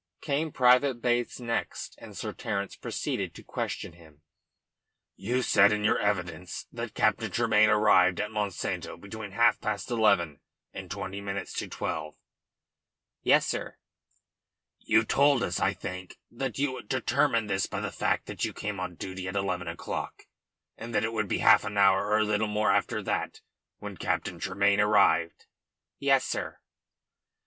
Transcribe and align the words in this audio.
Came 0.21 0.51
Private 0.51 0.99
Bates 0.99 1.39
next, 1.39 1.93
and 1.99 2.17
Sir 2.17 2.33
Terence 2.33 2.75
proceeded 2.75 3.35
to 3.35 3.43
question 3.43 3.93
him.. 3.93 4.23
"You 5.15 5.43
said 5.43 5.71
in 5.71 5.83
your 5.83 5.99
evidence 5.99 6.65
that 6.71 6.95
Captain 6.95 7.29
Tremayne 7.29 7.69
arrived 7.69 8.19
at 8.19 8.31
Monsanto 8.31 8.97
between 8.99 9.29
half 9.33 9.61
past 9.61 9.91
eleven 9.91 10.39
and 10.73 10.89
twenty 10.89 11.21
minutes 11.21 11.53
to 11.59 11.67
twelve?" 11.67 12.15
"Yes, 13.21 13.45
sir." 13.45 13.77
"You 14.79 15.05
told 15.05 15.43
us, 15.43 15.59
I 15.59 15.71
think, 15.73 16.17
that 16.31 16.57
you 16.57 16.81
determined 16.81 17.47
this 17.47 17.67
by 17.67 17.79
the 17.79 17.91
fact 17.91 18.25
that 18.25 18.43
you 18.43 18.53
came 18.53 18.79
on 18.79 18.95
duty 18.95 19.27
at 19.27 19.35
eleven 19.35 19.67
o'clock, 19.67 20.25
and 20.79 20.95
that 20.95 21.03
it 21.03 21.13
would 21.13 21.27
be 21.27 21.37
half 21.45 21.63
an 21.63 21.77
hour 21.77 22.07
or 22.07 22.17
a 22.17 22.23
little 22.25 22.47
more 22.47 22.71
after 22.71 23.03
that 23.03 23.41
when 23.77 23.97
Captain 23.97 24.39
Tremayne 24.39 24.79
arrived?" 24.79 25.45
"Yes, 25.99 26.23
sir." 26.25 26.59